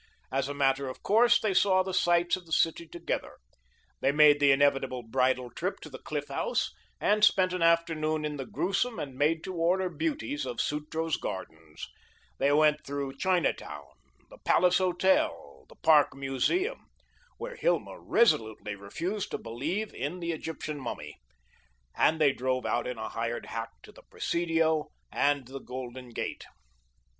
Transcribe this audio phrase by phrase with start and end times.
[0.31, 3.37] As a matter of course, they saw the sights of the city together.
[3.99, 8.37] They made the inevitable bridal trip to the Cliff House and spent an afternoon in
[8.37, 11.87] the grewsome and made to order beauties of Sutro's Gardens;
[12.39, 13.83] they went through Chinatown,
[14.31, 16.87] the Palace Hotel, the park museum
[17.37, 21.21] where Hilma resolutely refused to believe in the Egyptian mummy
[21.95, 26.47] and they drove out in a hired hack to the Presidio and the Golden Gate.